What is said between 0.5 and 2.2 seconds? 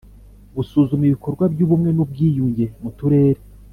Gusuzuma ibikorwa by ubumwe n